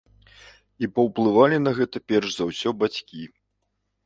І 0.87 0.87
паўплывалі 0.95 1.57
на 1.67 1.71
гэта, 1.81 1.97
перш 2.13 2.27
за 2.37 2.49
ўсё, 2.49 2.69
бацькі. 2.81 3.23